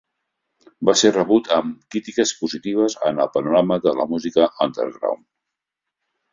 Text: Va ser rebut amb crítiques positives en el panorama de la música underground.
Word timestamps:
Va 0.87 0.95
ser 1.01 1.11
rebut 1.17 1.49
amb 1.57 1.75
crítiques 1.97 2.33
positives 2.41 2.97
en 3.11 3.23
el 3.27 3.31
panorama 3.37 3.81
de 3.87 3.95
la 4.01 4.09
música 4.17 4.51
underground. 4.69 5.25